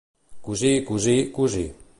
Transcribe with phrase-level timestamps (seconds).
[0.47, 1.67] Cosí, cosí, cosí.